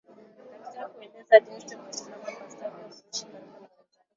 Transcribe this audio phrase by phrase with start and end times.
[0.63, 3.99] katika kueleza jinsi Mwislamu apasavyo kuishi karibu na mwenzake